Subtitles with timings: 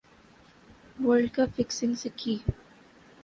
[1.05, 2.35] world cup fixing سکی